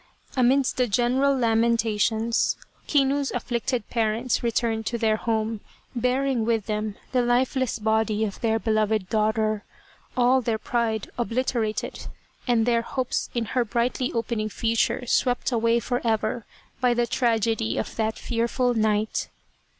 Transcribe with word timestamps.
Amidst 0.35 0.77
the 0.77 0.87
general 0.87 1.37
lamentations, 1.37 2.57
Kinu's 2.87 3.29
afflicted 3.29 3.87
parents 3.91 4.41
returned 4.41 4.87
to 4.87 4.97
their 4.97 5.15
home, 5.17 5.61
bearing 5.95 6.43
with 6.43 6.65
them 6.65 6.95
the 7.11 7.21
lifeless 7.21 7.77
body 7.77 8.25
of 8.25 8.41
their 8.41 8.57
beloved 8.57 9.09
daughter: 9.09 9.63
all 10.17 10.41
their 10.41 10.57
pride 10.57 11.11
obliterated 11.19 12.07
and 12.47 12.65
their 12.65 12.81
hopes 12.81 13.29
in 13.35 13.45
her 13.53 13.63
brightly 13.63 14.11
opening 14.11 14.49
future 14.49 15.05
swept 15.05 15.51
away 15.51 15.79
for 15.79 16.01
ever 16.03 16.47
by 16.79 16.95
the 16.95 17.05
tragedy 17.05 17.77
of 17.77 17.95
that 17.97 18.17
fearful 18.17 18.73
night. 18.73 19.29